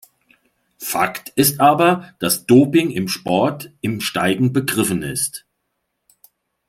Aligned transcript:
Fakt 0.79 1.29
ist 1.35 1.59
aber, 1.59 2.11
dass 2.17 2.47
Doping 2.47 2.89
im 2.89 3.07
Sport 3.07 3.71
im 3.81 4.01
Steigen 4.01 4.51
begriffen 4.51 5.03
ist. 5.03 5.45